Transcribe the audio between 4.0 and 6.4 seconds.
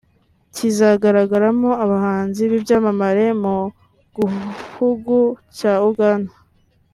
guhugu cya Uganda